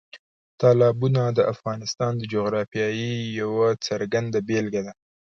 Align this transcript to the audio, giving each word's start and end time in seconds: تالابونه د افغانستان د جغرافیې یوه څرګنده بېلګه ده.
تالابونه 0.61 1.21
د 1.37 1.39
افغانستان 1.53 2.11
د 2.17 2.23
جغرافیې 2.33 3.09
یوه 3.39 3.67
څرګنده 3.87 4.39
بېلګه 4.47 4.81
ده. 4.87 4.93